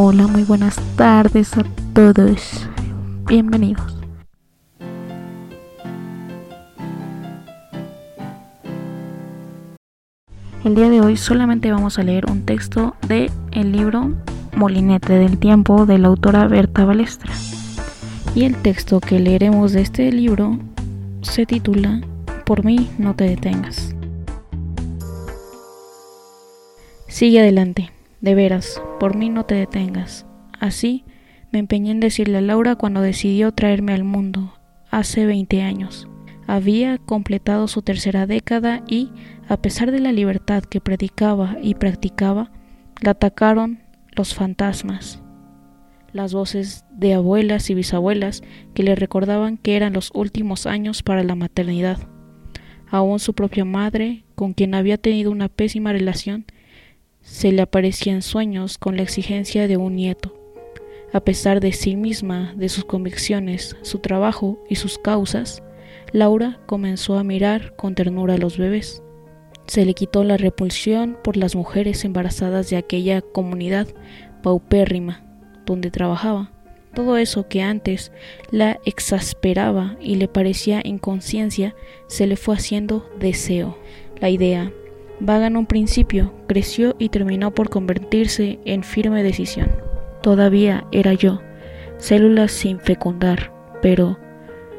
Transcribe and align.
Hola, 0.00 0.28
muy 0.28 0.44
buenas 0.44 0.76
tardes 0.94 1.58
a 1.58 1.64
todos. 1.92 2.68
Bienvenidos. 3.26 3.96
El 10.62 10.76
día 10.76 10.88
de 10.88 11.00
hoy 11.00 11.16
solamente 11.16 11.72
vamos 11.72 11.98
a 11.98 12.04
leer 12.04 12.30
un 12.30 12.46
texto 12.46 12.94
de 13.08 13.28
el 13.50 13.72
libro 13.72 14.14
Molinete 14.54 15.14
del 15.14 15.36
Tiempo 15.36 15.84
de 15.84 15.98
la 15.98 16.06
autora 16.06 16.46
Berta 16.46 16.84
Balestra. 16.84 17.32
Y 18.36 18.44
el 18.44 18.54
texto 18.54 19.00
que 19.00 19.18
leeremos 19.18 19.72
de 19.72 19.80
este 19.80 20.12
libro 20.12 20.60
se 21.22 21.44
titula 21.44 22.02
Por 22.44 22.64
mí 22.64 22.88
no 22.98 23.16
te 23.16 23.24
detengas. 23.24 23.96
Sigue 27.08 27.40
adelante, 27.40 27.90
de 28.20 28.34
veras, 28.34 28.82
por 28.98 29.16
mí 29.16 29.28
no 29.28 29.44
te 29.44 29.54
detengas. 29.54 30.26
Así 30.58 31.04
me 31.52 31.58
empeñé 31.58 31.92
en 31.92 32.00
decirle 32.00 32.38
a 32.38 32.42
Laura 32.42 32.76
cuando 32.76 33.00
decidió 33.00 33.52
traerme 33.52 33.92
al 33.94 34.04
mundo, 34.04 34.54
hace 34.90 35.26
20 35.26 35.62
años. 35.62 36.08
Había 36.46 36.98
completado 36.98 37.68
su 37.68 37.82
tercera 37.82 38.26
década 38.26 38.82
y, 38.88 39.10
a 39.48 39.58
pesar 39.58 39.90
de 39.90 40.00
la 40.00 40.12
libertad 40.12 40.62
que 40.62 40.80
predicaba 40.80 41.56
y 41.62 41.74
practicaba, 41.74 42.50
la 43.00 43.12
atacaron 43.12 43.80
los 44.12 44.34
fantasmas, 44.34 45.22
las 46.12 46.32
voces 46.34 46.84
de 46.90 47.14
abuelas 47.14 47.70
y 47.70 47.74
bisabuelas 47.74 48.42
que 48.74 48.82
le 48.82 48.94
recordaban 48.94 49.58
que 49.58 49.76
eran 49.76 49.92
los 49.92 50.10
últimos 50.14 50.66
años 50.66 51.02
para 51.02 51.22
la 51.22 51.34
maternidad. 51.34 51.98
Aún 52.90 53.18
su 53.20 53.34
propia 53.34 53.64
madre, 53.64 54.24
con 54.34 54.54
quien 54.54 54.74
había 54.74 54.96
tenido 54.96 55.30
una 55.30 55.48
pésima 55.48 55.92
relación, 55.92 56.46
se 57.30 57.52
le 57.52 57.62
aparecía 57.62 58.14
en 58.14 58.22
sueños 58.22 58.78
con 58.78 58.96
la 58.96 59.02
exigencia 59.02 59.68
de 59.68 59.76
un 59.76 59.94
nieto. 59.94 60.34
A 61.12 61.20
pesar 61.20 61.60
de 61.60 61.72
sí 61.72 61.94
misma, 61.94 62.54
de 62.56 62.68
sus 62.68 62.84
convicciones, 62.84 63.76
su 63.82 63.98
trabajo 63.98 64.58
y 64.68 64.76
sus 64.76 64.98
causas, 64.98 65.62
Laura 66.12 66.58
comenzó 66.66 67.18
a 67.18 67.24
mirar 67.24 67.76
con 67.76 67.94
ternura 67.94 68.34
a 68.34 68.38
los 68.38 68.58
bebés. 68.58 69.02
Se 69.66 69.84
le 69.84 69.94
quitó 69.94 70.24
la 70.24 70.36
repulsión 70.36 71.18
por 71.22 71.36
las 71.36 71.54
mujeres 71.54 72.04
embarazadas 72.04 72.70
de 72.70 72.76
aquella 72.76 73.20
comunidad 73.20 73.86
paupérrima 74.42 75.22
donde 75.66 75.90
trabajaba. 75.90 76.50
Todo 76.94 77.18
eso 77.18 77.46
que 77.46 77.62
antes 77.62 78.10
la 78.50 78.80
exasperaba 78.84 79.96
y 80.00 80.16
le 80.16 80.28
parecía 80.28 80.80
inconsciencia 80.82 81.76
se 82.08 82.26
le 82.26 82.36
fue 82.36 82.56
haciendo 82.56 83.08
deseo. 83.20 83.78
La 84.18 84.30
idea, 84.30 84.72
vaga 85.20 85.46
en 85.46 85.56
un 85.56 85.66
principio, 85.66 86.32
creció 86.46 86.94
y 86.98 87.08
terminó 87.08 87.50
por 87.50 87.70
convertirse 87.70 88.58
en 88.64 88.82
firme 88.82 89.22
decisión. 89.22 89.70
Todavía 90.22 90.84
era 90.92 91.14
yo, 91.14 91.40
células 91.98 92.52
sin 92.52 92.80
fecundar, 92.80 93.52
pero 93.82 94.18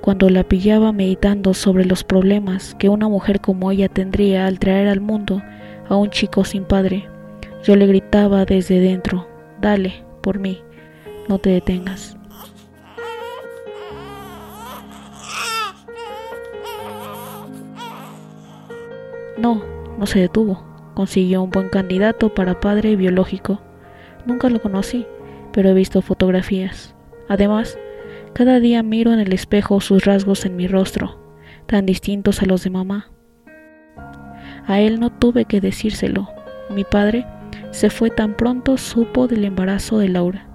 cuando 0.00 0.30
la 0.30 0.44
pillaba 0.44 0.92
meditando 0.92 1.52
sobre 1.54 1.84
los 1.84 2.04
problemas 2.04 2.74
que 2.78 2.88
una 2.88 3.08
mujer 3.08 3.40
como 3.40 3.70
ella 3.70 3.88
tendría 3.88 4.46
al 4.46 4.58
traer 4.58 4.88
al 4.88 5.00
mundo 5.00 5.42
a 5.88 5.96
un 5.96 6.10
chico 6.10 6.44
sin 6.44 6.64
padre, 6.64 7.08
yo 7.64 7.76
le 7.76 7.86
gritaba 7.86 8.44
desde 8.44 8.80
dentro, 8.80 9.28
dale, 9.60 10.02
por 10.22 10.38
mí, 10.38 10.62
no 11.28 11.38
te 11.38 11.50
detengas. 11.50 12.16
No, 19.36 19.62
no 19.98 20.06
se 20.06 20.20
detuvo. 20.20 20.64
Consiguió 20.94 21.42
un 21.42 21.50
buen 21.50 21.68
candidato 21.68 22.34
para 22.34 22.60
padre 22.60 22.96
biológico. 22.96 23.60
Nunca 24.26 24.50
lo 24.50 24.60
conocí, 24.60 25.06
pero 25.52 25.70
he 25.70 25.74
visto 25.74 26.02
fotografías. 26.02 26.94
Además, 27.28 27.78
cada 28.32 28.60
día 28.60 28.82
miro 28.82 29.12
en 29.12 29.20
el 29.20 29.32
espejo 29.32 29.80
sus 29.80 30.04
rasgos 30.04 30.44
en 30.44 30.56
mi 30.56 30.66
rostro, 30.66 31.18
tan 31.66 31.86
distintos 31.86 32.42
a 32.42 32.46
los 32.46 32.64
de 32.64 32.70
mamá. 32.70 33.10
A 34.66 34.80
él 34.80 35.00
no 35.00 35.10
tuve 35.10 35.46
que 35.46 35.60
decírselo. 35.60 36.28
Mi 36.70 36.84
padre 36.84 37.26
se 37.70 37.90
fue 37.90 38.10
tan 38.10 38.36
pronto 38.36 38.76
supo 38.76 39.26
del 39.26 39.44
embarazo 39.44 39.98
de 39.98 40.08
Laura. 40.08 40.46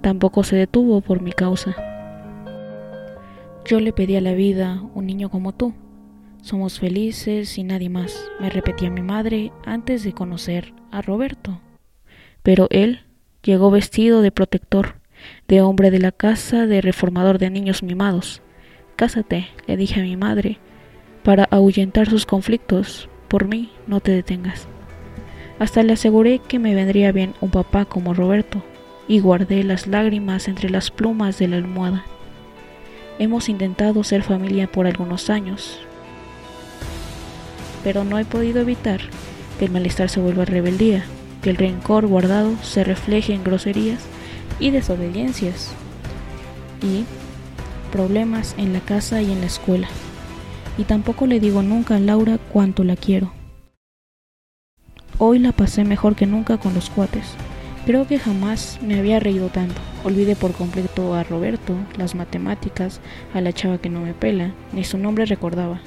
Tampoco 0.00 0.44
se 0.44 0.56
detuvo 0.56 1.00
por 1.00 1.20
mi 1.22 1.32
causa. 1.32 1.74
Yo 3.64 3.80
le 3.80 3.92
pedí 3.92 4.16
a 4.16 4.20
la 4.20 4.32
vida 4.32 4.82
un 4.94 5.06
niño 5.06 5.28
como 5.28 5.52
tú. 5.52 5.74
Somos 6.42 6.78
felices 6.78 7.58
y 7.58 7.64
nadie 7.64 7.90
más, 7.90 8.30
me 8.40 8.48
repetía 8.48 8.90
mi 8.90 9.02
madre 9.02 9.52
antes 9.64 10.04
de 10.04 10.12
conocer 10.12 10.72
a 10.90 11.02
Roberto. 11.02 11.60
Pero 12.42 12.68
él 12.70 13.00
llegó 13.42 13.70
vestido 13.70 14.22
de 14.22 14.30
protector, 14.30 15.00
de 15.48 15.60
hombre 15.60 15.90
de 15.90 15.98
la 15.98 16.12
casa, 16.12 16.66
de 16.66 16.80
reformador 16.80 17.38
de 17.38 17.50
niños 17.50 17.82
mimados. 17.82 18.40
Cásate, 18.96 19.48
le 19.66 19.76
dije 19.76 20.00
a 20.00 20.04
mi 20.04 20.16
madre, 20.16 20.58
para 21.22 21.44
ahuyentar 21.44 22.08
sus 22.08 22.24
conflictos. 22.24 23.08
Por 23.28 23.46
mí, 23.46 23.70
no 23.86 24.00
te 24.00 24.12
detengas. 24.12 24.68
Hasta 25.58 25.82
le 25.82 25.92
aseguré 25.92 26.38
que 26.38 26.58
me 26.58 26.74
vendría 26.74 27.12
bien 27.12 27.34
un 27.40 27.50
papá 27.50 27.84
como 27.84 28.14
Roberto, 28.14 28.62
y 29.08 29.20
guardé 29.20 29.64
las 29.64 29.86
lágrimas 29.86 30.48
entre 30.48 30.70
las 30.70 30.90
plumas 30.90 31.38
de 31.38 31.48
la 31.48 31.56
almohada. 31.56 32.04
Hemos 33.18 33.48
intentado 33.48 34.04
ser 34.04 34.22
familia 34.22 34.70
por 34.70 34.86
algunos 34.86 35.30
años, 35.30 35.80
pero 37.88 38.04
no 38.04 38.18
he 38.18 38.26
podido 38.26 38.60
evitar 38.60 39.00
que 39.58 39.64
el 39.64 39.70
malestar 39.70 40.10
se 40.10 40.20
vuelva 40.20 40.44
rebeldía, 40.44 41.06
que 41.40 41.48
el 41.48 41.56
rencor 41.56 42.06
guardado 42.06 42.54
se 42.62 42.84
refleje 42.84 43.32
en 43.32 43.42
groserías 43.42 44.02
y 44.60 44.68
desobediencias 44.68 45.70
y 46.82 47.06
problemas 47.90 48.54
en 48.58 48.74
la 48.74 48.80
casa 48.80 49.22
y 49.22 49.32
en 49.32 49.40
la 49.40 49.46
escuela. 49.46 49.88
Y 50.76 50.84
tampoco 50.84 51.26
le 51.26 51.40
digo 51.40 51.62
nunca 51.62 51.96
a 51.96 51.98
Laura 51.98 52.36
cuánto 52.52 52.84
la 52.84 52.94
quiero. 52.94 53.32
Hoy 55.16 55.38
la 55.38 55.52
pasé 55.52 55.84
mejor 55.84 56.14
que 56.14 56.26
nunca 56.26 56.58
con 56.58 56.74
los 56.74 56.90
cuates. 56.90 57.36
Creo 57.86 58.06
que 58.06 58.18
jamás 58.18 58.78
me 58.82 58.98
había 58.98 59.18
reído 59.18 59.48
tanto. 59.48 59.80
Olvidé 60.04 60.36
por 60.36 60.52
completo 60.52 61.14
a 61.14 61.24
Roberto, 61.24 61.74
las 61.96 62.14
matemáticas, 62.14 63.00
a 63.32 63.40
la 63.40 63.54
chava 63.54 63.78
que 63.78 63.88
no 63.88 64.00
me 64.00 64.12
pela, 64.12 64.52
ni 64.74 64.84
su 64.84 64.98
nombre 64.98 65.24
recordaba, 65.24 65.80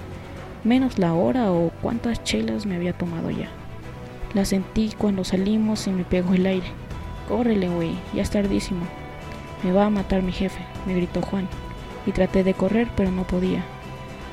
menos 0.63 0.99
la 0.99 1.13
hora 1.13 1.51
o 1.51 1.71
cuántas 1.81 2.23
chelas 2.23 2.65
me 2.65 2.75
había 2.75 2.93
tomado 2.93 3.31
ya. 3.31 3.49
La 4.33 4.45
sentí 4.45 4.93
cuando 4.97 5.23
salimos 5.23 5.87
y 5.87 5.91
me 5.91 6.03
pegó 6.03 6.33
el 6.33 6.45
aire. 6.45 6.67
Córrele, 7.27 7.69
güey, 7.69 7.95
ya 8.13 8.21
es 8.21 8.29
tardísimo. 8.29 8.85
Me 9.63 9.71
va 9.71 9.85
a 9.85 9.89
matar 9.89 10.21
mi 10.21 10.31
jefe, 10.31 10.61
me 10.85 10.93
gritó 10.93 11.21
Juan. 11.21 11.47
Y 12.05 12.11
traté 12.11 12.43
de 12.43 12.53
correr, 12.53 12.87
pero 12.95 13.11
no 13.11 13.23
podía. 13.23 13.63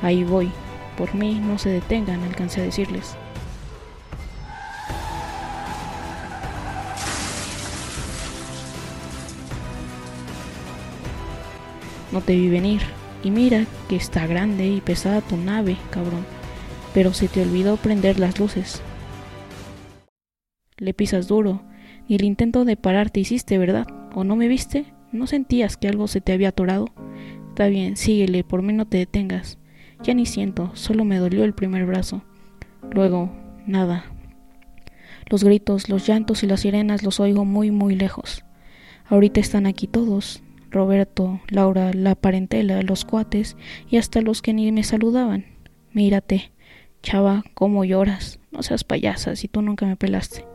Ahí 0.01 0.23
voy. 0.23 0.51
Por 0.97 1.13
mí, 1.15 1.39
no 1.39 1.57
se 1.57 1.69
detengan, 1.69 2.23
alcancé 2.23 2.61
a 2.61 2.65
decirles. 2.65 3.15
No 12.11 12.21
te 12.21 12.35
vi 12.35 12.49
venir. 12.49 12.98
Y 13.23 13.31
mira 13.31 13.65
que 13.87 13.95
está 13.95 14.27
grande 14.27 14.67
y 14.67 14.81
pesada 14.81 15.21
tu 15.21 15.37
nave, 15.37 15.77
cabrón. 15.89 16.25
Pero 16.93 17.13
se 17.13 17.27
te 17.27 17.41
olvidó 17.41 17.77
prender 17.77 18.19
las 18.19 18.39
luces. 18.39 18.81
Le 20.77 20.93
pisas 20.93 21.27
duro 21.27 21.63
y 22.07 22.15
el 22.15 22.23
intento 22.23 22.65
de 22.65 22.77
pararte 22.77 23.19
hiciste, 23.19 23.57
¿verdad? 23.57 23.87
¿O 24.15 24.23
no 24.23 24.35
me 24.35 24.47
viste? 24.47 24.93
¿No 25.11 25.27
sentías 25.27 25.77
que 25.77 25.87
algo 25.87 26.07
se 26.07 26.21
te 26.21 26.31
había 26.31 26.49
atorado? 26.49 26.87
Está 27.49 27.67
bien, 27.67 27.97
síguele, 27.97 28.43
por 28.43 28.61
mí 28.61 28.73
no 28.73 28.85
te 28.85 28.97
detengas. 28.97 29.57
Ya 30.01 30.13
ni 30.13 30.25
siento, 30.25 30.71
solo 30.75 31.03
me 31.03 31.17
dolió 31.17 31.43
el 31.43 31.53
primer 31.53 31.85
brazo. 31.85 32.23
Luego, 32.91 33.31
nada. 33.65 34.05
Los 35.29 35.43
gritos, 35.43 35.89
los 35.89 36.07
llantos 36.07 36.41
y 36.43 36.47
las 36.47 36.61
sirenas 36.61 37.03
los 37.03 37.19
oigo 37.19 37.43
muy, 37.43 37.69
muy 37.69 37.95
lejos. 37.95 38.45
Ahorita 39.07 39.39
están 39.39 39.65
aquí 39.65 39.87
todos. 39.87 40.41
Roberto, 40.69 41.39
Laura, 41.49 41.93
la 41.93 42.15
parentela, 42.15 42.81
los 42.81 43.05
cuates 43.05 43.57
y 43.89 43.97
hasta 43.97 44.21
los 44.21 44.41
que 44.41 44.53
ni 44.53 44.71
me 44.71 44.83
saludaban. 44.83 45.45
Mírate, 45.93 46.51
chava, 47.01 47.43
cómo 47.53 47.85
lloras. 47.85 48.39
No 48.51 48.63
seas 48.63 48.83
payasa 48.83 49.35
si 49.35 49.47
tú 49.47 49.61
nunca 49.61 49.85
me 49.85 49.95
pelaste. 49.95 50.45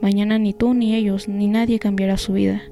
Mañana 0.00 0.38
ni 0.38 0.52
tú 0.52 0.74
ni 0.74 0.94
ellos 0.94 1.28
ni 1.28 1.48
nadie 1.48 1.78
cambiará 1.78 2.16
su 2.16 2.34
vida. 2.34 2.62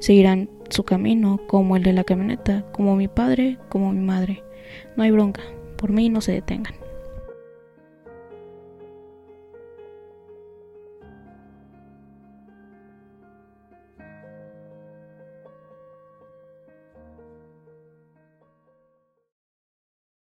Seguirán 0.00 0.50
su 0.70 0.84
camino 0.84 1.40
como 1.46 1.76
el 1.76 1.82
de 1.82 1.92
la 1.92 2.04
camioneta, 2.04 2.64
como 2.72 2.96
mi 2.96 3.08
padre, 3.08 3.58
como 3.68 3.92
mi 3.92 4.00
madre. 4.00 4.42
No 4.96 5.02
hay 5.02 5.10
bronca, 5.10 5.42
por 5.76 5.92
mí 5.92 6.08
no 6.08 6.20
se 6.20 6.32
detengan. 6.32 6.83